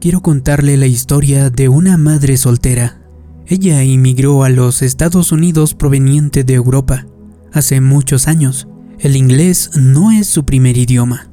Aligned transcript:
quiero 0.00 0.22
contarle 0.22 0.78
la 0.78 0.86
historia 0.86 1.50
de 1.50 1.68
una 1.68 1.98
madre 1.98 2.38
soltera. 2.38 3.02
Ella 3.46 3.82
emigró 3.82 4.44
a 4.44 4.48
los 4.48 4.80
Estados 4.80 5.30
Unidos 5.30 5.74
proveniente 5.74 6.42
de 6.42 6.54
Europa 6.54 7.06
hace 7.52 7.80
muchos 7.82 8.26
años. 8.26 8.66
El 8.98 9.14
inglés 9.14 9.72
no 9.74 10.10
es 10.10 10.26
su 10.26 10.44
primer 10.44 10.78
idioma. 10.78 11.30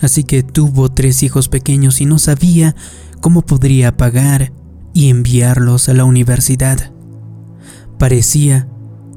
Así 0.00 0.24
que 0.24 0.42
tuvo 0.42 0.90
tres 0.90 1.22
hijos 1.22 1.48
pequeños 1.48 2.00
y 2.00 2.06
no 2.06 2.18
sabía 2.18 2.74
cómo 3.20 3.42
podría 3.42 3.96
pagar 3.96 4.52
y 4.92 5.08
enviarlos 5.08 5.88
a 5.88 5.94
la 5.94 6.04
universidad. 6.04 6.92
Parecía 7.98 8.68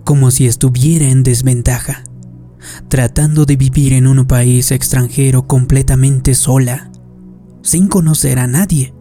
como 0.04 0.30
si 0.30 0.46
estuviera 0.46 1.10
en 1.10 1.24
desventaja, 1.24 2.04
tratando 2.88 3.46
de 3.46 3.56
vivir 3.56 3.94
en 3.94 4.06
un 4.08 4.26
país 4.26 4.72
extranjero 4.72 5.48
completamente 5.48 6.36
sola, 6.36 6.89
sin 7.62 7.88
conocer 7.88 8.40
a 8.40 8.48
nadie. 8.48 8.94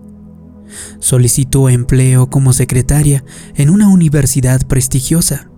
Solicitó 1.01 1.69
empleo 1.69 2.29
como 2.29 2.53
secretaria 2.53 3.25
en 3.55 3.71
una 3.71 3.89
universidad 3.89 4.67
prestigiosa. 4.67 5.51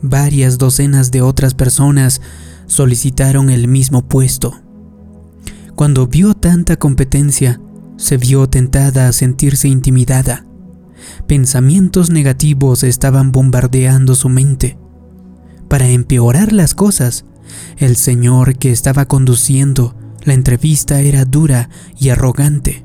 Varias 0.00 0.58
docenas 0.58 1.10
de 1.10 1.22
otras 1.22 1.54
personas 1.54 2.20
solicitaron 2.66 3.50
el 3.50 3.68
mismo 3.68 4.06
puesto. 4.06 4.60
Cuando 5.74 6.06
vio 6.06 6.34
tanta 6.34 6.76
competencia, 6.76 7.60
se 7.96 8.16
vio 8.16 8.48
tentada 8.48 9.08
a 9.08 9.12
sentirse 9.12 9.68
intimidada. 9.68 10.46
Pensamientos 11.26 12.10
negativos 12.10 12.82
estaban 12.82 13.32
bombardeando 13.32 14.14
su 14.14 14.28
mente. 14.28 14.78
Para 15.68 15.88
empeorar 15.88 16.52
las 16.52 16.74
cosas, 16.74 17.24
el 17.76 17.96
señor 17.96 18.56
que 18.56 18.70
estaba 18.70 19.06
conduciendo 19.06 19.97
la 20.28 20.34
entrevista 20.34 21.00
era 21.00 21.24
dura 21.24 21.70
y 21.98 22.10
arrogante. 22.10 22.84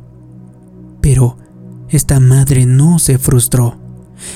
Pero 1.01 1.37
esta 1.89 2.19
madre 2.19 2.65
no 2.65 2.99
se 2.99 3.17
frustró. 3.17 3.77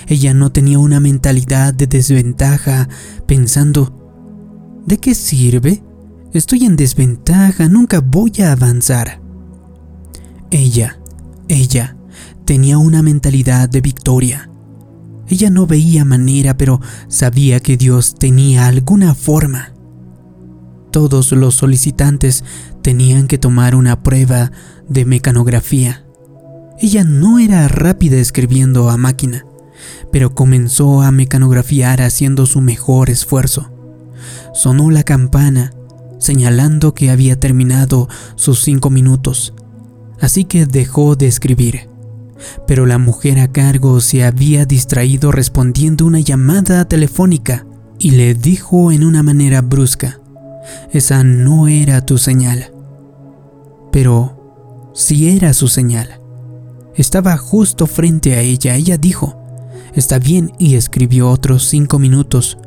Ella 0.08 0.34
no 0.34 0.52
tenía 0.52 0.78
una 0.78 1.00
mentalidad 1.00 1.74
de 1.74 1.88
desventaja 1.88 2.90
pensando, 3.26 4.84
¿de 4.86 4.98
qué 4.98 5.16
sirve? 5.16 5.82
Estoy 6.34 6.66
en 6.66 6.76
desventaja, 6.76 7.70
nunca 7.70 8.02
voy 8.02 8.34
a 8.42 8.52
avanzar. 8.52 9.22
Ella, 10.52 11.00
ella, 11.48 11.96
tenía 12.44 12.78
una 12.78 13.02
mentalidad 13.02 13.70
de 13.70 13.80
victoria. 13.80 14.50
Ella 15.30 15.50
no 15.50 15.66
veía 15.66 16.04
manera, 16.04 16.58
pero 16.58 16.82
sabía 17.08 17.62
que 17.62 17.78
Dios 17.78 18.16
tenía 18.16 18.68
alguna 18.68 19.16
forma. 19.16 19.77
Todos 20.92 21.32
los 21.32 21.56
solicitantes 21.56 22.44
tenían 22.82 23.28
que 23.28 23.38
tomar 23.38 23.76
una 23.76 24.04
prueba 24.04 24.52
de 24.88 25.06
mecanografía. 25.06 26.06
Ella 26.80 27.04
no 27.04 27.40
era 27.40 27.68
rápida 27.68 28.18
escribiendo 28.18 28.90
a 28.90 28.98
máquina, 28.98 29.46
pero 30.12 30.34
comenzó 30.34 31.02
a 31.02 31.12
mecanografiar 31.12 32.02
haciendo 32.02 32.46
su 32.46 32.62
mejor 32.62 33.10
esfuerzo. 33.10 33.72
Sonó 34.54 34.90
la 34.90 35.04
campana, 35.04 35.74
señalando 36.20 36.94
que 36.94 37.12
había 37.12 37.40
terminado 37.40 38.08
sus 38.36 38.64
cinco 38.64 38.90
minutos, 38.90 39.54
así 40.20 40.46
que 40.46 40.66
dejó 40.66 41.16
de 41.16 41.28
escribir 41.28 41.90
pero 42.66 42.86
la 42.86 42.98
mujer 42.98 43.40
a 43.40 43.52
cargo 43.52 44.00
se 44.02 44.24
había 44.24 44.66
distraído 44.66 45.32
respondiendo 45.32 46.06
una 46.06 46.20
llamada 46.20 46.86
telefónica 46.86 47.66
y 48.00 48.12
le 48.12 48.34
dijo 48.34 48.92
en 48.92 49.04
una 49.04 49.24
manera 49.24 49.62
brusca, 49.62 50.20
esa 50.92 51.24
no 51.24 51.68
era 51.68 52.06
tu 52.06 52.18
señal. 52.18 52.72
Pero 53.92 54.92
sí 54.94 55.30
era 55.36 55.54
su 55.54 55.68
señal. 55.68 56.20
Estaba 56.96 57.38
justo 57.38 57.88
frente 57.88 58.36
a 58.36 58.42
ella. 58.42 58.76
Ella 58.76 58.98
dijo, 58.98 59.38
está 59.94 60.20
bien 60.20 60.52
y 60.60 60.76
escribió 60.76 61.30
otros 61.30 61.66
cinco 61.66 62.00
minutos. 62.00 62.58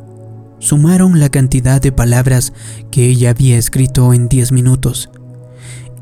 Sumaron 0.58 1.18
la 1.20 1.30
cantidad 1.30 1.80
de 1.80 1.92
palabras 1.92 2.52
que 2.90 3.06
ella 3.06 3.30
había 3.30 3.56
escrito 3.56 4.12
en 4.12 4.28
diez 4.28 4.52
minutos 4.52 5.10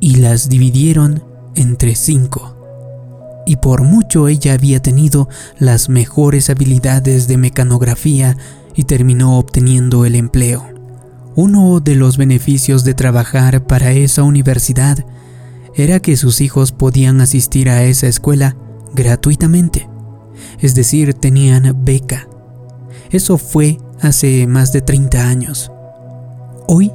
y 0.01 0.17
las 0.17 0.49
dividieron 0.49 1.25
entre 1.55 1.95
cinco 1.95 2.59
y 3.49 3.57
por 3.57 3.83
mucho 3.83 4.29
ella 4.29 4.53
había 4.53 4.83
tenido 4.83 5.27
las 5.59 5.89
mejores 5.89 6.51
habilidades 6.51 7.29
de 7.29 7.39
mecanografía 7.39 8.37
y 8.75 8.85
terminó 8.85 9.39
obteniendo 9.39 10.05
el 10.05 10.17
empleo. 10.17 10.78
Uno 11.35 11.81
de 11.81 11.95
los 11.95 12.17
beneficios 12.17 12.85
de 12.85 12.95
trabajar 12.95 13.65
para 13.67 13.93
esa 13.93 14.23
universidad 14.23 15.05
era 15.75 16.01
que 16.01 16.17
sus 16.17 16.41
hijos 16.41 16.73
podían 16.73 17.21
asistir 17.21 17.69
a 17.71 17.85
esa 17.85 18.09
escuela 18.09 18.57
gratuitamente, 18.95 19.89
es 20.59 20.75
decir, 20.75 21.15
tenían 21.15 21.85
beca. 21.85 22.29
Eso 23.11 23.39
fue 23.39 23.79
hace 24.01 24.47
más 24.47 24.73
de 24.73 24.81
30 24.81 25.29
años. 25.29 25.71
Hoy, 26.67 26.93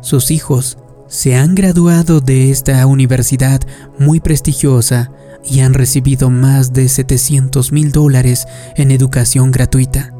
sus 0.00 0.30
hijos 0.30 0.78
se 1.06 1.36
han 1.36 1.54
graduado 1.54 2.20
de 2.20 2.50
esta 2.50 2.84
universidad 2.86 3.60
muy 3.98 4.20
prestigiosa 4.20 5.12
y 5.44 5.60
han 5.60 5.74
recibido 5.74 6.30
más 6.30 6.72
de 6.72 6.88
700 6.88 7.70
mil 7.72 7.92
dólares 7.92 8.46
en 8.76 8.90
educación 8.90 9.50
gratuita. 9.50 10.12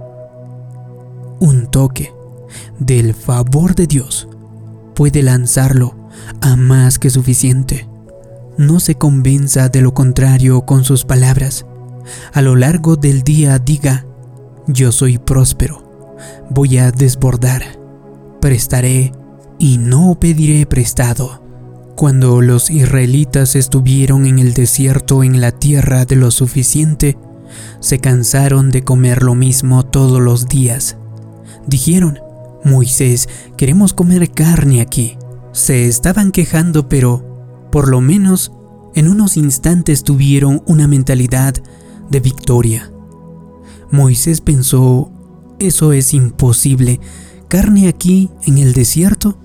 Un 1.41 1.67
toque 1.71 2.13
del 2.79 3.15
favor 3.15 3.75
de 3.75 3.87
Dios 3.87 4.29
puede 4.95 5.23
lanzarlo 5.23 5.95
a 6.41 6.57
más 6.57 6.99
que 6.99 7.11
suficiente. 7.11 7.89
No 8.57 8.81
se 8.81 8.95
convenza 8.95 9.69
de 9.69 9.81
lo 9.81 9.95
contrario 9.95 10.63
con 10.63 10.85
sus 10.85 11.05
palabras. 11.05 11.67
A 12.33 12.43
lo 12.43 12.55
largo 12.55 12.97
del 12.97 13.23
día 13.23 13.59
diga, 13.59 14.07
yo 14.67 14.93
soy 14.93 15.19
próspero, 15.19 16.17
voy 16.51 16.79
a 16.79 16.91
desbordar, 16.93 17.63
prestaré 18.41 19.13
y 19.59 19.79
no 19.79 20.19
pediré 20.21 20.67
prestado. 20.67 21.43
Cuando 21.97 22.41
los 22.41 22.71
israelitas 22.71 23.55
estuvieron 23.55 24.27
en 24.27 24.39
el 24.39 24.53
desierto 24.53 25.23
en 25.23 25.41
la 25.41 25.53
tierra 25.53 26.05
de 26.05 26.17
lo 26.17 26.31
suficiente, 26.31 27.17
se 27.81 27.99
cansaron 27.99 28.71
de 28.71 28.83
comer 28.83 29.23
lo 29.23 29.35
mismo 29.35 29.85
todos 29.85 30.21
los 30.21 30.49
días. 30.49 30.97
Dijeron, 31.67 32.19
Moisés, 32.65 33.29
queremos 33.57 33.93
comer 33.93 34.31
carne 34.31 34.81
aquí. 34.81 35.19
Se 35.53 35.87
estaban 35.87 36.33
quejando, 36.33 36.89
pero 36.89 37.69
por 37.71 37.89
lo 37.89 38.01
menos 38.01 38.53
en 38.95 39.09
unos 39.09 39.37
instantes 39.37 40.03
tuvieron 40.03 40.63
una 40.67 40.89
mentalidad 40.89 41.55
de 42.11 42.21
victoria. 42.21 42.91
Moisés 43.91 44.41
pensó, 44.41 45.13
eso 45.59 45.93
es 45.93 46.15
imposible. 46.15 47.01
¿Carne 47.49 47.89
aquí 47.89 48.31
en 48.47 48.59
el 48.59 48.73
desierto? 48.73 49.39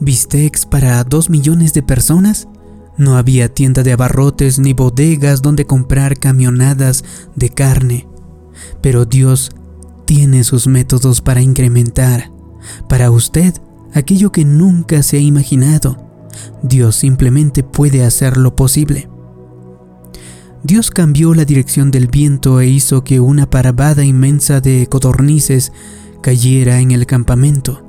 bistecs 0.00 0.64
para 0.66 1.02
dos 1.04 1.30
millones 1.30 1.72
de 1.74 1.82
personas? 1.82 2.48
No 2.96 3.16
había 3.16 3.52
tienda 3.52 3.82
de 3.82 3.92
abarrotes 3.92 4.58
ni 4.58 4.72
bodegas 4.72 5.42
donde 5.42 5.66
comprar 5.66 6.18
camionadas 6.18 7.04
de 7.36 7.50
carne. 7.50 8.08
Pero 8.82 9.04
Dios 9.04 9.50
tiene 10.04 10.42
sus 10.42 10.66
métodos 10.66 11.20
para 11.20 11.40
incrementar 11.40 12.32
para 12.88 13.10
usted 13.10 13.54
aquello 13.94 14.32
que 14.32 14.44
nunca 14.44 15.02
se 15.02 15.18
ha 15.18 15.20
imaginado. 15.20 15.96
Dios 16.62 16.96
simplemente 16.96 17.62
puede 17.62 18.04
hacerlo 18.04 18.54
posible. 18.54 19.08
Dios 20.62 20.90
cambió 20.90 21.34
la 21.34 21.44
dirección 21.44 21.90
del 21.90 22.08
viento 22.08 22.60
e 22.60 22.66
hizo 22.66 23.04
que 23.04 23.20
una 23.20 23.48
parabada 23.48 24.04
inmensa 24.04 24.60
de 24.60 24.86
codornices 24.88 25.72
cayera 26.20 26.80
en 26.80 26.90
el 26.90 27.06
campamento. 27.06 27.84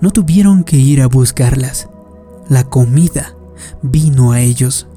No 0.00 0.10
tuvieron 0.10 0.62
que 0.62 0.76
ir 0.76 1.00
a 1.00 1.06
buscarlas. 1.06 1.88
La 2.48 2.64
comida 2.64 3.34
vino 3.82 4.32
a 4.32 4.40
ellos. 4.40 4.88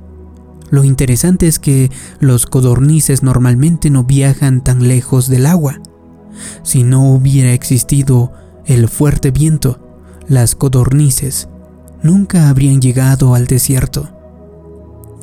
Lo 0.70 0.84
interesante 0.84 1.48
es 1.48 1.58
que 1.58 1.90
los 2.20 2.46
codornices 2.46 3.24
normalmente 3.24 3.90
no 3.90 4.04
viajan 4.04 4.64
tan 4.64 4.88
lejos 4.88 5.28
del 5.28 5.46
agua. 5.46 5.82
Si 6.64 6.84
no 6.84 7.12
hubiera 7.12 7.54
existido 7.54 8.32
el 8.70 8.88
fuerte 8.88 9.32
viento, 9.32 9.80
las 10.28 10.54
codornices 10.54 11.50
nunca 12.04 12.50
habrían 12.50 12.80
llegado 12.80 13.34
al 13.34 13.48
desierto. 13.48 14.12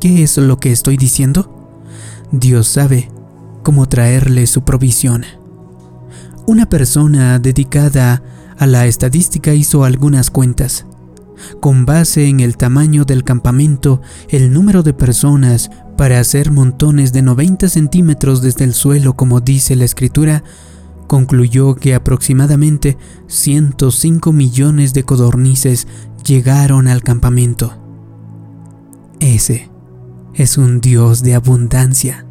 ¿Qué 0.00 0.24
es 0.24 0.36
lo 0.36 0.58
que 0.58 0.72
estoy 0.72 0.96
diciendo? 0.96 1.78
Dios 2.32 2.66
sabe 2.66 3.08
cómo 3.62 3.86
traerle 3.86 4.48
su 4.48 4.64
provisión. 4.64 5.24
Una 6.48 6.68
persona 6.68 7.38
dedicada 7.38 8.20
a 8.58 8.66
la 8.66 8.86
estadística 8.86 9.54
hizo 9.54 9.84
algunas 9.84 10.28
cuentas. 10.30 10.84
Con 11.60 11.86
base 11.86 12.26
en 12.26 12.40
el 12.40 12.56
tamaño 12.56 13.04
del 13.04 13.22
campamento, 13.22 14.00
el 14.28 14.52
número 14.52 14.82
de 14.82 14.92
personas 14.92 15.70
para 15.96 16.18
hacer 16.18 16.50
montones 16.50 17.12
de 17.12 17.22
90 17.22 17.68
centímetros 17.68 18.42
desde 18.42 18.64
el 18.64 18.74
suelo, 18.74 19.14
como 19.14 19.40
dice 19.40 19.76
la 19.76 19.84
escritura, 19.84 20.42
concluyó 21.06 21.74
que 21.74 21.94
aproximadamente 21.94 22.96
105 23.28 24.32
millones 24.32 24.94
de 24.94 25.04
codornices 25.04 25.86
llegaron 26.24 26.88
al 26.88 27.02
campamento. 27.02 27.74
Ese 29.20 29.70
es 30.34 30.58
un 30.58 30.80
Dios 30.80 31.22
de 31.22 31.34
abundancia. 31.34 32.26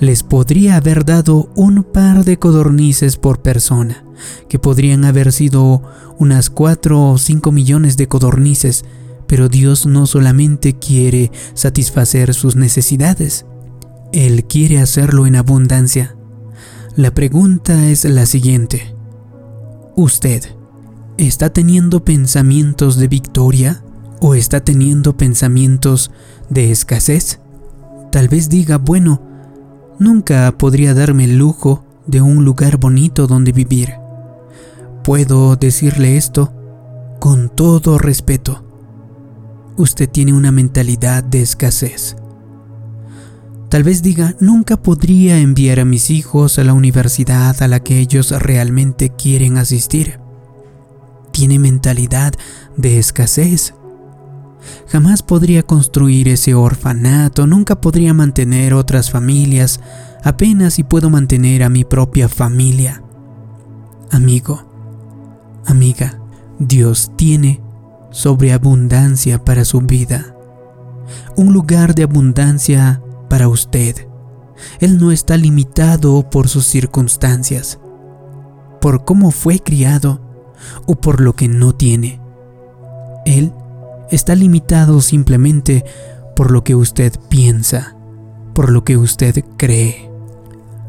Les 0.00 0.22
podría 0.22 0.76
haber 0.76 1.04
dado 1.04 1.50
un 1.54 1.84
par 1.84 2.24
de 2.24 2.38
codornices 2.38 3.16
por 3.16 3.42
persona, 3.42 4.04
que 4.48 4.58
podrían 4.58 5.04
haber 5.04 5.32
sido 5.32 5.82
unas 6.18 6.50
4 6.50 7.10
o 7.10 7.18
5 7.18 7.52
millones 7.52 7.96
de 7.96 8.08
codornices, 8.08 8.84
pero 9.26 9.48
Dios 9.48 9.86
no 9.86 10.06
solamente 10.06 10.78
quiere 10.78 11.30
satisfacer 11.54 12.34
sus 12.34 12.56
necesidades, 12.56 13.46
Él 14.12 14.44
quiere 14.44 14.80
hacerlo 14.80 15.26
en 15.26 15.36
abundancia. 15.36 16.16
La 16.96 17.12
pregunta 17.12 17.86
es 17.86 18.04
la 18.04 18.26
siguiente. 18.26 18.94
¿Usted 19.96 20.44
está 21.16 21.50
teniendo 21.52 22.04
pensamientos 22.04 22.96
de 22.96 23.08
victoria 23.08 23.82
o 24.20 24.34
está 24.34 24.60
teniendo 24.60 25.16
pensamientos 25.16 26.10
de 26.50 26.70
escasez? 26.70 27.40
Tal 28.12 28.28
vez 28.28 28.48
diga, 28.48 28.78
bueno, 28.78 29.20
nunca 29.98 30.52
podría 30.56 30.94
darme 30.94 31.24
el 31.24 31.36
lujo 31.36 31.84
de 32.06 32.20
un 32.20 32.44
lugar 32.44 32.78
bonito 32.78 33.26
donde 33.26 33.52
vivir. 33.52 33.94
Puedo 35.02 35.56
decirle 35.56 36.16
esto 36.16 36.52
con 37.18 37.48
todo 37.48 37.98
respeto 37.98 38.64
usted 39.76 40.08
tiene 40.08 40.32
una 40.32 40.52
mentalidad 40.52 41.24
de 41.24 41.42
escasez. 41.42 42.16
Tal 43.74 43.82
vez 43.82 44.02
diga, 44.02 44.36
nunca 44.38 44.76
podría 44.76 45.40
enviar 45.40 45.80
a 45.80 45.84
mis 45.84 46.08
hijos 46.08 46.60
a 46.60 46.62
la 46.62 46.74
universidad 46.74 47.60
a 47.60 47.66
la 47.66 47.80
que 47.80 47.98
ellos 47.98 48.30
realmente 48.30 49.10
quieren 49.10 49.58
asistir. 49.58 50.20
Tiene 51.32 51.58
mentalidad 51.58 52.34
de 52.76 53.00
escasez. 53.00 53.74
Jamás 54.86 55.24
podría 55.24 55.64
construir 55.64 56.28
ese 56.28 56.54
orfanato, 56.54 57.48
nunca 57.48 57.80
podría 57.80 58.14
mantener 58.14 58.74
otras 58.74 59.10
familias, 59.10 59.80
apenas 60.22 60.74
si 60.74 60.84
puedo 60.84 61.10
mantener 61.10 61.64
a 61.64 61.68
mi 61.68 61.82
propia 61.82 62.28
familia. 62.28 63.02
Amigo, 64.12 64.68
amiga, 65.66 66.20
Dios 66.60 67.10
tiene 67.16 67.60
sobreabundancia 68.12 69.44
para 69.44 69.64
su 69.64 69.80
vida. 69.80 70.36
Un 71.34 71.52
lugar 71.52 71.96
de 71.96 72.04
abundancia 72.04 73.00
para 73.34 73.48
usted. 73.48 74.06
Él 74.78 75.00
no 75.00 75.10
está 75.10 75.36
limitado 75.36 76.30
por 76.30 76.46
sus 76.48 76.66
circunstancias, 76.66 77.80
por 78.80 79.04
cómo 79.04 79.32
fue 79.32 79.58
criado 79.58 80.20
o 80.86 80.94
por 80.94 81.20
lo 81.20 81.34
que 81.34 81.48
no 81.48 81.74
tiene. 81.74 82.20
Él 83.26 83.52
está 84.08 84.36
limitado 84.36 85.00
simplemente 85.00 85.84
por 86.36 86.52
lo 86.52 86.62
que 86.62 86.76
usted 86.76 87.12
piensa, 87.28 87.96
por 88.54 88.70
lo 88.70 88.84
que 88.84 88.96
usted 88.96 89.44
cree. 89.56 90.08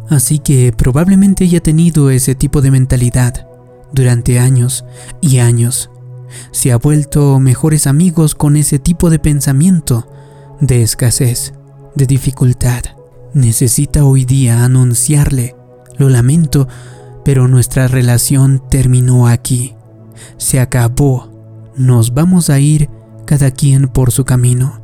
Así 0.07 0.37
que 0.37 0.71
probablemente 0.71 1.45
haya 1.45 1.63
tenido 1.63 2.11
ese 2.11 2.35
tipo 2.35 2.61
de 2.61 2.69
mentalidad 2.69 3.47
durante 3.91 4.37
años 4.37 4.85
y 5.19 5.39
años 5.39 5.89
se 6.51 6.71
ha 6.71 6.77
vuelto 6.77 7.39
mejores 7.39 7.87
amigos 7.87 8.35
con 8.35 8.55
ese 8.55 8.77
tipo 8.77 9.09
de 9.09 9.17
pensamiento, 9.17 10.07
de 10.61 10.83
escasez, 10.83 11.55
de 11.95 12.05
dificultad. 12.05 12.81
Necesita 13.33 14.05
hoy 14.05 14.25
día 14.25 14.63
anunciarle, 14.63 15.55
lo 15.97 16.09
lamento, 16.09 16.67
pero 17.23 17.47
nuestra 17.47 17.87
relación 17.87 18.61
terminó 18.69 19.27
aquí. 19.27 19.75
Se 20.37 20.59
acabó. 20.59 21.31
Nos 21.75 22.13
vamos 22.13 22.49
a 22.49 22.59
ir 22.59 22.89
cada 23.25 23.51
quien 23.51 23.87
por 23.87 24.11
su 24.11 24.23
camino. 24.23 24.81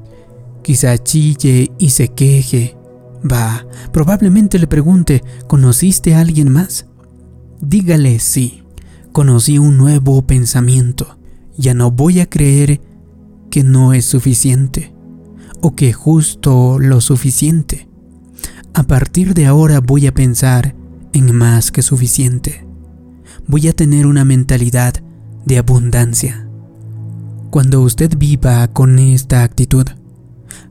Quizá 0.64 0.98
chille 0.98 1.72
y 1.78 1.92
se 1.92 2.10
queje. 2.10 2.76
Va, 3.30 3.66
probablemente 3.94 4.60
le 4.60 4.68
pregunte, 4.68 5.24
¿conociste 5.48 6.16
a 6.16 6.20
alguien 6.20 6.52
más? 6.52 6.88
Dígale 7.62 8.20
sí. 8.20 8.64
Conocí 9.12 9.58
un 9.58 9.78
nuevo 9.78 10.22
pensamiento 10.24 11.18
ya 11.58 11.74
no 11.74 11.92
voy 11.92 12.20
a 12.20 12.30
creer 12.30 12.82
que 13.50 13.64
no 13.64 13.94
es 13.94 14.06
suficiente 14.06 14.94
o 15.62 15.76
que 15.76 15.94
justo 15.94 16.80
lo 16.80 17.02
suficiente. 17.02 17.88
A 18.74 18.84
partir 18.84 19.34
de 19.34 19.46
ahora 19.46 19.80
voy 19.80 20.08
a 20.08 20.14
pensar 20.14 20.76
en 21.14 21.36
más 21.36 21.72
que 21.72 21.82
suficiente. 21.82 22.66
Voy 23.48 23.68
a 23.68 23.74
tener 23.74 24.08
una 24.08 24.26
mentalidad 24.26 24.94
de 25.46 25.58
abundancia. 25.58 26.48
Cuando 27.50 27.82
usted 27.82 28.18
viva 28.18 28.68
con 28.70 28.98
esta 28.98 29.44
actitud, 29.44 29.86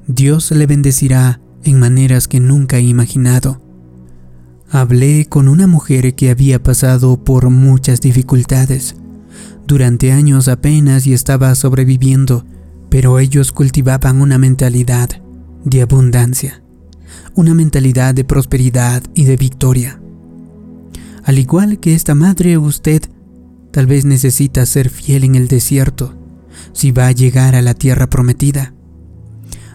Dios 0.06 0.50
le 0.50 0.66
bendecirá 0.66 1.40
en 1.62 1.78
maneras 1.78 2.26
que 2.26 2.40
nunca 2.40 2.78
he 2.78 2.82
imaginado. 2.82 3.60
Hablé 4.70 5.26
con 5.26 5.48
una 5.48 5.66
mujer 5.66 6.14
que 6.14 6.30
había 6.30 6.62
pasado 6.62 7.22
por 7.22 7.50
muchas 7.50 8.00
dificultades 8.00 8.94
durante 9.70 10.10
años 10.10 10.48
apenas 10.48 11.06
y 11.06 11.12
estaba 11.12 11.54
sobreviviendo, 11.54 12.44
pero 12.90 13.18
ellos 13.18 13.52
cultivaban 13.52 14.20
una 14.20 14.36
mentalidad 14.36 15.08
de 15.64 15.82
abundancia, 15.82 16.62
una 17.34 17.54
mentalidad 17.54 18.14
de 18.14 18.24
prosperidad 18.24 19.02
y 19.14 19.24
de 19.24 19.36
victoria. 19.36 20.00
Al 21.24 21.38
igual 21.38 21.78
que 21.78 21.94
esta 21.94 22.14
madre, 22.14 22.58
usted 22.58 23.02
tal 23.70 23.86
vez 23.86 24.04
necesita 24.04 24.66
ser 24.66 24.90
fiel 24.90 25.24
en 25.24 25.36
el 25.36 25.48
desierto 25.48 26.16
si 26.72 26.92
va 26.92 27.06
a 27.06 27.12
llegar 27.12 27.54
a 27.54 27.62
la 27.62 27.74
tierra 27.74 28.08
prometida. 28.08 28.74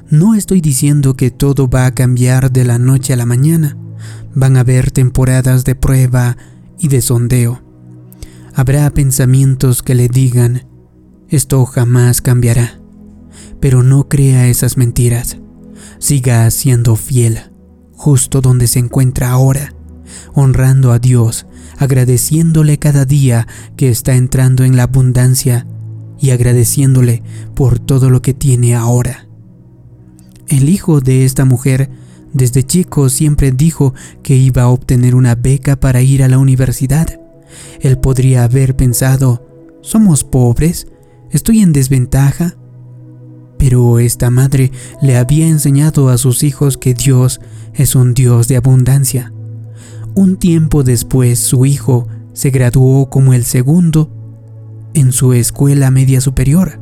No 0.10 0.36
estoy 0.36 0.62
diciendo 0.62 1.16
que 1.16 1.32
todo 1.32 1.68
va 1.68 1.86
a 1.86 1.96
cambiar 1.96 2.52
de 2.52 2.64
la 2.64 2.78
noche 2.78 3.14
a 3.14 3.16
la 3.16 3.26
mañana. 3.26 3.78
Van 4.36 4.58
a 4.58 4.60
haber 4.60 4.92
temporadas 4.92 5.64
de 5.64 5.76
prueba 5.76 6.38
y 6.78 6.90
de 6.90 7.02
sondeo. 7.02 7.64
Habrá 8.54 8.90
pensamientos 8.92 9.82
que 9.82 9.96
le 9.96 10.08
digan, 10.08 10.64
esto 11.30 11.66
jamás 11.66 12.22
cambiará. 12.22 12.80
Pero 13.66 13.82
no 13.82 14.08
crea 14.08 14.48
esas 14.48 14.78
mentiras. 14.78 15.40
Siga 15.98 16.52
siendo 16.52 16.96
fiel, 16.96 17.40
justo 17.94 18.40
donde 18.40 18.68
se 18.68 18.78
encuentra 18.78 19.32
ahora, 19.32 19.74
honrando 20.36 20.92
a 20.92 21.00
Dios, 21.00 21.48
agradeciéndole 21.80 22.78
cada 22.78 23.06
día 23.06 23.48
que 23.76 23.90
está 23.90 24.14
entrando 24.14 24.66
en 24.66 24.78
la 24.78 24.84
abundancia 24.84 25.66
y 26.20 26.30
agradeciéndole 26.30 27.24
por 27.56 27.80
todo 27.80 28.12
lo 28.12 28.22
que 28.22 28.36
tiene 28.36 28.76
ahora. 28.76 29.28
El 30.48 30.70
hijo 30.70 31.02
de 31.02 31.26
esta 31.26 31.44
mujer 31.44 31.90
desde 32.34 32.62
chico 32.62 33.10
siempre 33.10 33.52
dijo 33.52 33.96
que 34.22 34.36
iba 34.36 34.62
a 34.62 34.68
obtener 34.68 35.16
una 35.16 35.34
beca 35.34 35.80
para 35.80 36.04
ir 36.04 36.22
a 36.22 36.28
la 36.28 36.38
universidad 36.38 37.20
él 37.82 37.98
podría 37.98 38.44
haber 38.44 38.76
pensado, 38.76 39.48
somos 39.82 40.24
pobres, 40.24 40.88
estoy 41.32 41.62
en 41.62 41.74
desventaja. 41.74 42.58
Pero 43.66 43.98
esta 43.98 44.30
madre 44.30 44.72
le 45.02 45.18
había 45.18 45.48
enseñado 45.48 46.10
a 46.10 46.20
sus 46.20 46.44
hijos 46.44 46.78
que 46.78 46.94
Dios 46.94 47.42
es 47.74 47.96
un 47.96 48.14
Dios 48.14 48.48
de 48.48 48.58
abundancia. 48.58 49.34
Un 50.14 50.38
tiempo 50.38 50.84
después 50.84 51.40
su 51.40 51.66
hijo 51.66 52.08
se 52.34 52.52
graduó 52.52 53.10
como 53.10 53.34
el 53.34 53.44
segundo 53.44 54.12
en 54.94 55.12
su 55.12 55.34
escuela 55.34 55.90
media 55.90 56.22
superior. 56.22 56.80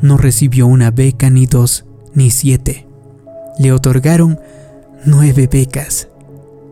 No 0.00 0.16
recibió 0.16 0.66
una 0.68 0.90
beca 0.90 1.28
ni 1.28 1.44
dos 1.44 1.84
ni 2.14 2.30
siete. 2.30 2.86
Le 3.58 3.70
otorgaron 3.70 4.40
nueve 5.04 5.50
becas 5.52 6.08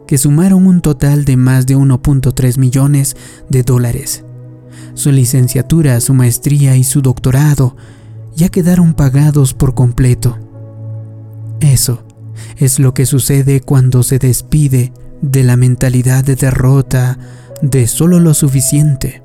que 0.07 0.17
sumaron 0.17 0.67
un 0.67 0.81
total 0.81 1.27
de 1.27 1.37
más 1.37 1.67
de 1.67 1.77
1.3 1.77 2.57
millones 2.57 3.15
de 3.51 3.63
dólares. 3.63 4.25
Su 4.95 5.13
licenciatura, 5.13 6.01
su 6.01 6.15
maestría 6.15 6.77
y 6.77 6.83
su 6.85 7.03
doctorado 7.03 7.77
ya 8.39 8.49
quedaron 8.51 8.95
pagados 8.95 9.53
por 9.53 9.75
completo. 9.75 10.39
Eso 11.59 12.05
es 12.57 12.79
lo 12.79 12.95
que 12.95 13.05
sucede 13.05 13.61
cuando 13.61 14.05
se 14.05 14.21
despide 14.21 14.93
de 15.21 15.43
la 15.43 15.57
mentalidad 15.57 16.23
de 16.23 16.37
derrota, 16.37 17.19
de 17.63 17.89
solo 17.89 18.21
lo 18.21 18.35
suficiente, 18.35 19.25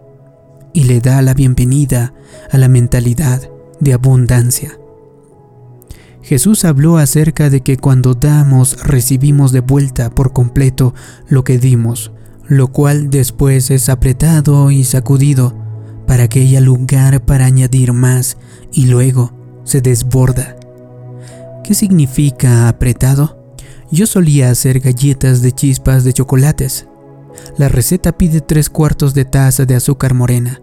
y 0.74 0.86
le 0.86 1.00
da 1.00 1.22
la 1.22 1.36
bienvenida 1.36 2.16
a 2.52 2.58
la 2.58 2.68
mentalidad 2.68 3.48
de 3.80 3.94
abundancia. 3.94 4.80
Jesús 6.24 6.66
habló 6.66 6.98
acerca 6.98 7.52
de 7.52 7.62
que 7.62 7.78
cuando 7.78 8.16
damos 8.16 8.82
recibimos 8.82 9.52
de 9.52 9.60
vuelta 9.60 10.10
por 10.10 10.34
completo 10.34 10.96
lo 11.28 11.44
que 11.44 11.60
dimos, 11.60 12.12
lo 12.48 12.70
cual 12.70 13.12
después 13.12 13.70
es 13.70 13.90
apretado 13.90 14.72
y 14.72 14.86
sacudido 14.86 15.63
para 16.06 16.28
que 16.28 16.42
haya 16.42 16.62
lugar 16.62 17.26
para 17.26 17.46
añadir 17.46 17.94
más 17.94 18.38
y 18.72 18.86
luego 18.86 19.34
se 19.64 19.82
desborda. 19.82 20.56
¿Qué 21.64 21.74
significa 21.74 22.68
apretado? 22.68 23.56
Yo 23.90 24.06
solía 24.08 24.50
hacer 24.50 24.80
galletas 24.80 25.42
de 25.42 25.52
chispas 25.52 26.04
de 26.04 26.14
chocolates. 26.14 26.88
La 27.58 27.70
receta 27.70 28.12
pide 28.12 28.42
tres 28.42 28.70
cuartos 28.70 29.14
de 29.14 29.26
taza 29.26 29.66
de 29.66 29.76
azúcar 29.76 30.14
morena, 30.14 30.62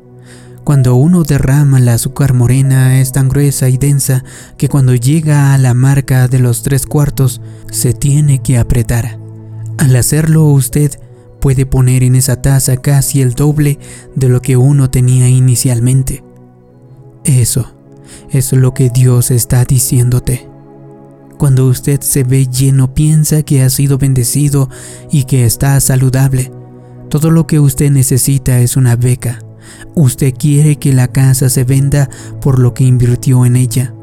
Cuando 0.65 0.95
uno 0.95 1.25
derrama 1.25 1.81
la 1.81 1.95
azúcar 1.95 2.35
morena 2.35 3.01
es 3.01 3.13
tan 3.13 3.29
gruesa 3.29 3.69
y 3.71 3.79
densa 3.79 4.23
que 4.59 4.69
cuando 4.69 4.95
llega 4.95 5.55
a 5.55 5.59
la 5.59 5.73
marca 5.73 6.29
de 6.29 6.39
los 6.39 6.63
tres 6.63 6.87
cuartos 6.87 7.41
se 7.71 7.95
tiene 7.95 8.43
que 8.43 8.59
apretar. 8.59 9.19
Al 9.79 9.97
hacerlo 9.97 10.45
usted 10.45 11.00
puede 11.41 11.67
poner 11.67 12.03
en 12.03 12.15
esa 12.15 12.41
taza 12.43 12.77
casi 12.77 13.21
el 13.23 13.35
doble 13.35 13.79
de 14.15 14.29
lo 14.29 14.43
que 14.43 14.57
uno 14.57 14.91
tenía 14.91 15.29
inicialmente. 15.29 16.23
Eso 17.25 17.73
es 18.31 18.53
lo 18.53 18.75
que 18.75 18.91
Dios 18.91 19.31
está 19.31 19.65
diciéndote. 19.65 20.49
Cuando 21.39 21.67
usted 21.67 22.01
se 22.03 22.23
ve 22.23 22.47
lleno 22.47 22.93
piensa 22.93 23.43
que 23.43 23.63
ha 23.63 23.71
sido 23.71 23.97
bendecido 23.99 24.69
y 25.11 25.25
que 25.25 25.47
está 25.47 25.81
saludable. 25.81 26.53
Todo 27.09 27.31
lo 27.31 27.47
que 27.47 27.59
usted 27.59 27.91
necesita 27.91 28.61
es 28.61 28.77
una 28.77 28.95
beca. 28.95 29.41
Usted 29.95 30.35
quiere 30.39 30.77
que 30.77 30.93
la 30.93 31.09
casa 31.09 31.49
se 31.49 31.65
venda 31.65 32.11
por 32.41 32.59
lo 32.59 32.75
que 32.75 32.85
invirtió 32.85 33.47
en 33.47 33.57
ella. 33.57 33.95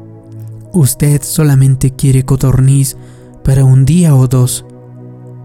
Usted 0.72 1.22
solamente 1.22 1.92
quiere 1.92 2.24
codorniz 2.24 2.96
para 3.44 3.64
un 3.64 3.84
día 3.84 4.14
o 4.14 4.26
dos. 4.26 4.64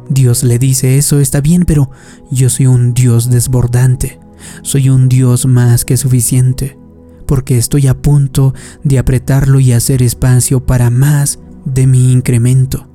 Dios 0.10 0.43
le 0.43 0.60
dice 0.60 0.98
eso 0.98 1.19
está 1.19 1.41
bien, 1.41 1.63
pero 1.65 1.89
yo 2.31 2.50
soy 2.50 2.67
un 2.67 2.93
Dios 2.93 3.29
desbordante. 3.29 4.19
Soy 4.62 4.89
un 4.89 5.10
Dios 5.10 5.45
más 5.45 5.86
que 5.86 5.98
suficiente, 5.98 6.77
porque 7.25 7.57
estoy 7.57 7.88
a 7.88 8.01
punto 8.01 8.53
de 8.83 9.00
apretarlo 9.00 9.60
y 9.60 9.72
hacer 9.72 10.01
espacio 10.03 10.65
para 10.65 10.89
más 10.89 11.39
de 11.65 11.88
mi 11.88 12.12
incremento. 12.12 12.89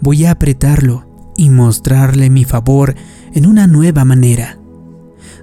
Voy 0.00 0.24
a 0.24 0.32
apretarlo 0.32 1.06
y 1.36 1.50
mostrarle 1.50 2.30
mi 2.30 2.44
favor 2.44 2.94
en 3.32 3.46
una 3.46 3.66
nueva 3.66 4.04
manera. 4.04 4.58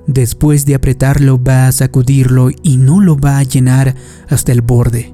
Después 0.08 0.66
de 0.66 0.76
apretarlo 0.76 1.42
va 1.42 1.68
a 1.68 1.72
sacudirlo 1.72 2.50
y 2.64 2.78
no 2.78 3.02
lo 3.02 3.18
va 3.18 3.38
a 3.38 3.44
llenar 3.44 3.96
hasta 4.30 4.52
el 4.52 4.62
borde, 4.62 5.14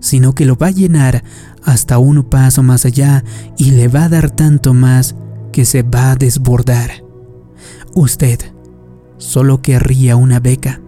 sino 0.00 0.34
que 0.34 0.44
lo 0.44 0.56
va 0.56 0.68
a 0.68 0.72
llenar 0.72 1.24
hasta 1.64 1.98
un 1.98 2.22
paso 2.24 2.62
más 2.62 2.84
allá 2.84 3.24
y 3.56 3.72
le 3.72 3.88
va 3.88 4.04
a 4.04 4.08
dar 4.08 4.30
tanto 4.30 4.74
más 4.74 5.14
que 5.52 5.64
se 5.64 5.82
va 5.82 6.12
a 6.12 6.16
desbordar. 6.16 6.90
Usted 7.94 8.40
solo 9.18 9.62
querría 9.62 10.16
una 10.16 10.40
beca. 10.40 10.80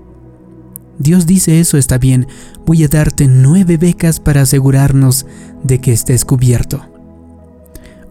Dios 0.98 1.26
dice 1.26 1.60
eso 1.60 1.76
está 1.76 1.98
bien, 1.98 2.26
voy 2.64 2.84
a 2.84 2.88
darte 2.88 3.26
nueve 3.28 3.76
becas 3.76 4.20
para 4.20 4.42
asegurarnos 4.42 5.26
de 5.62 5.80
que 5.80 5.92
estés 5.92 6.24
cubierto. 6.24 6.82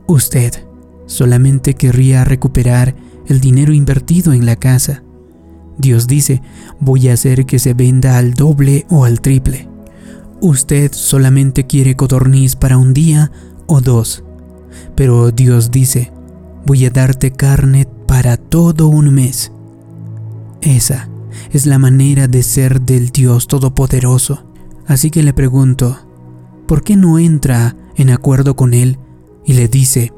Usted 0.05 0.53
solamente 1.05 1.75
querría 1.75 2.24
recuperar 2.24 2.96
el 3.27 3.39
dinero 3.39 3.74
invertido 3.74 4.34
en 4.34 4.46
la 4.46 4.58
casa. 4.58 5.03
Dios 5.77 6.08
dice, 6.08 6.41
voy 6.79 7.08
a 7.08 7.13
hacer 7.13 7.46
que 7.46 7.58
se 7.58 7.74
venda 7.74 8.17
al 8.17 8.34
doble 8.34 8.86
o 8.89 9.05
al 9.05 9.22
triple. 9.22 9.73
Usted 10.43 10.91
solamente 10.91 11.67
quiere 11.67 11.95
codorniz 11.95 12.57
para 12.57 12.77
un 12.77 12.93
día 12.93 13.31
o 13.65 13.79
dos, 13.79 14.25
pero 14.93 15.31
Dios 15.31 15.71
dice, 15.71 16.12
voy 16.65 16.85
a 16.85 16.89
darte 16.89 17.31
carne 17.31 17.88
para 18.09 18.35
todo 18.35 18.89
un 18.89 19.13
mes. 19.13 19.53
Esa 20.59 21.07
es 21.53 21.65
la 21.65 21.79
manera 21.79 22.27
de 22.27 22.43
ser 22.43 22.81
del 22.81 23.12
Dios 23.12 23.47
Todopoderoso. 23.47 24.43
Así 24.85 25.12
que 25.12 25.23
le 25.23 25.31
pregunto, 25.31 25.97
¿por 26.67 26.83
qué 26.83 26.97
no 26.97 27.19
entra 27.19 27.77
en 27.95 28.09
acuerdo 28.09 28.57
con 28.57 28.73
Él 28.73 29.00
y 29.45 29.53
le 29.53 29.69
dice, 29.69 30.12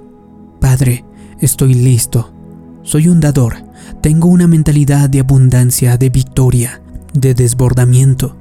Padre, 0.60 1.06
estoy 1.40 1.76
listo, 1.76 2.34
soy 2.82 3.10
un 3.10 3.20
dador, 3.20 3.58
tengo 4.02 4.30
una 4.30 4.48
mentalidad 4.48 5.08
de 5.08 5.20
abundancia, 5.20 5.98
de 5.98 6.10
victoria, 6.10 6.82
de 7.14 7.36
desbordamiento. 7.36 8.36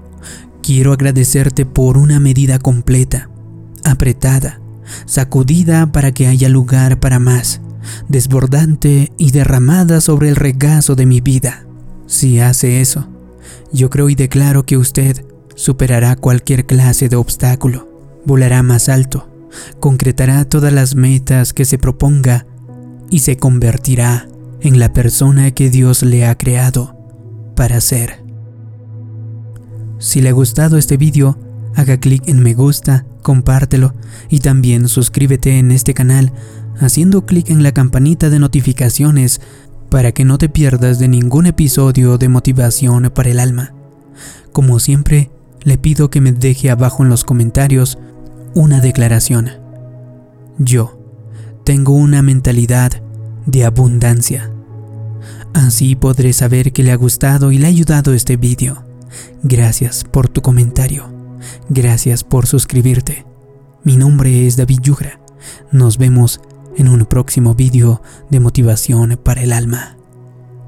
Quiero 0.64 0.94
agradecerte 0.94 1.66
por 1.66 1.99
una 1.99 2.21
medida 2.21 2.59
completa, 2.59 3.28
apretada, 3.85 4.62
sacudida 5.04 5.92
para 5.92 6.12
que 6.12 6.26
haya 6.26 6.49
lugar 6.49 7.00
para 7.00 7.18
más, 7.18 7.61
desbordante 8.09 9.12
y 9.18 9.30
derramada 9.30 10.00
sobre 10.00 10.30
el 10.30 10.37
regazo 10.37 10.94
de 10.94 11.04
mi 11.04 11.21
vida. 11.21 11.66
Si 12.06 12.40
hace 12.40 12.80
eso, 12.80 13.06
yo 13.75 13.90
creo 13.90 14.09
y 14.09 14.14
declaro 14.14 14.64
que 14.64 14.78
usted 14.78 15.26
superará 15.54 16.16
cualquier 16.16 16.64
clase 16.64 17.11
de 17.11 17.16
obstáculo, 17.16 17.87
volará 18.25 18.62
más 18.62 18.88
alto, 18.88 19.28
concretará 19.80 20.47
todas 20.47 20.73
las 20.73 20.94
metas 20.94 21.52
que 21.52 21.66
se 21.66 21.76
proponga 21.76 22.47
y 23.11 23.18
se 23.18 23.37
convertirá 23.37 24.28
en 24.62 24.78
la 24.78 24.94
persona 24.94 25.50
que 25.50 25.68
Dios 25.68 26.02
le 26.02 26.25
ha 26.25 26.38
creado 26.38 26.97
para 27.54 27.83
ser. 27.83 28.24
Si 29.98 30.20
le 30.20 30.30
ha 30.30 30.32
gustado 30.32 30.76
este 30.76 30.96
vídeo, 30.96 31.38
haga 31.74 31.98
clic 31.98 32.28
en 32.28 32.42
me 32.42 32.54
gusta, 32.54 33.06
compártelo 33.22 33.94
y 34.28 34.40
también 34.40 34.88
suscríbete 34.88 35.58
en 35.58 35.70
este 35.70 35.94
canal 35.94 36.32
haciendo 36.78 37.24
clic 37.24 37.50
en 37.50 37.62
la 37.62 37.72
campanita 37.72 38.30
de 38.30 38.38
notificaciones 38.38 39.40
para 39.90 40.12
que 40.12 40.24
no 40.24 40.38
te 40.38 40.48
pierdas 40.48 40.98
de 40.98 41.08
ningún 41.08 41.46
episodio 41.46 42.18
de 42.18 42.28
motivación 42.28 43.10
para 43.14 43.30
el 43.30 43.38
alma. 43.38 43.72
Como 44.52 44.78
siempre, 44.78 45.30
le 45.62 45.78
pido 45.78 46.10
que 46.10 46.20
me 46.20 46.32
deje 46.32 46.70
abajo 46.70 47.02
en 47.02 47.08
los 47.08 47.24
comentarios 47.24 47.98
una 48.54 48.80
declaración. 48.80 49.50
Yo 50.58 51.00
tengo 51.64 51.92
una 51.92 52.22
mentalidad 52.22 53.02
de 53.46 53.64
abundancia. 53.64 54.50
Así 55.54 55.94
podré 55.94 56.32
saber 56.32 56.72
que 56.72 56.82
le 56.82 56.92
ha 56.92 56.96
gustado 56.96 57.52
y 57.52 57.58
le 57.58 57.66
ha 57.66 57.70
ayudado 57.70 58.12
este 58.12 58.36
vídeo. 58.36 58.84
Gracias 59.42 60.04
por 60.04 60.28
tu 60.28 60.42
comentario. 60.42 61.12
Gracias 61.68 62.25
por 62.25 62.47
suscribirte. 62.47 63.26
Mi 63.83 63.97
nombre 63.97 64.47
es 64.47 64.56
David 64.56 64.80
Yugra. 64.83 65.21
Nos 65.71 65.99
vemos 65.99 66.40
en 66.76 66.88
un 66.88 67.04
próximo 67.06 67.54
vídeo 67.54 68.02
de 68.30 68.40
motivación 68.40 69.21
para 69.23 69.42
el 69.42 69.52
alma. 69.52 69.97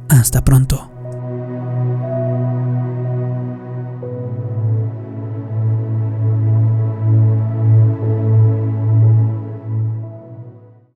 Hasta 0.09 0.45
pronto. 0.45 0.96